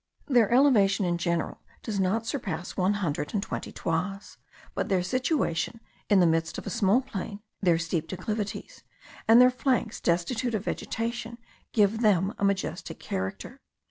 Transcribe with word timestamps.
Their 0.25 0.49
elevation 0.51 1.05
in 1.05 1.19
general 1.19 1.59
does 1.83 1.99
not 1.99 2.25
surpass 2.25 2.75
one 2.75 2.95
hundred 3.05 3.35
and 3.35 3.43
twenty 3.43 3.71
toises; 3.71 4.37
but 4.73 4.89
their 4.89 5.03
situation 5.03 5.79
in 6.09 6.19
the 6.19 6.25
midst 6.25 6.57
of 6.57 6.65
a 6.65 6.71
small 6.71 7.01
plain, 7.01 7.39
their 7.61 7.77
steep 7.77 8.07
declivities, 8.07 8.83
and 9.27 9.39
their 9.39 9.51
flanks 9.51 10.01
destitute 10.01 10.55
of 10.55 10.65
vegetation, 10.65 11.37
give 11.71 12.01
them 12.01 12.33
a 12.39 12.43
majestic 12.43 12.99
character. 12.99 13.59